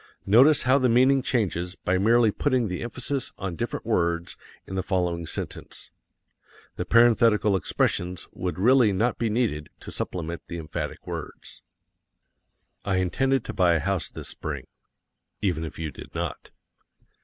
[0.25, 4.35] Notice how the meaning changes by merely putting the emphasis on different words
[4.65, 5.91] in the following sentence.
[6.75, 11.61] The parenthetical expressions would really not be needed to supplement the emphatic words.
[12.83, 14.65] I intended to buy a house this Spring
[15.39, 16.49] (even if you did not).